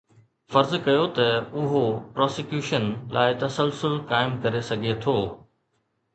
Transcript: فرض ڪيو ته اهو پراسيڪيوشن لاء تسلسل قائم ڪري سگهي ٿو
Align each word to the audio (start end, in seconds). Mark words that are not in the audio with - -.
فرض 0.53 0.71
ڪيو 0.85 1.03
ته 1.17 1.27
اهو 1.63 1.81
پراسيڪيوشن 2.15 2.89
لاء 3.19 3.29
تسلسل 3.45 3.95
قائم 4.13 4.35
ڪري 4.47 4.65
سگهي 4.73 4.99
ٿو 5.07 5.17